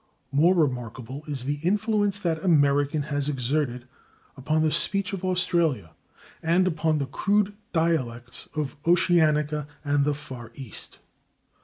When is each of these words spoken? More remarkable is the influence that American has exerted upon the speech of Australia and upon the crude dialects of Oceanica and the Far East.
More 0.31 0.55
remarkable 0.55 1.21
is 1.27 1.45
the 1.45 1.59
influence 1.61 2.17
that 2.17 2.43
American 2.43 3.03
has 3.03 3.29
exerted 3.29 3.87
upon 4.35 4.63
the 4.63 4.71
speech 4.71 5.13
of 5.13 5.23
Australia 5.23 5.91
and 6.41 6.65
upon 6.65 6.97
the 6.97 7.05
crude 7.05 7.53
dialects 7.71 8.49
of 8.55 8.81
Oceanica 8.83 9.67
and 9.85 10.03
the 10.03 10.15
Far 10.15 10.51
East. 10.55 10.97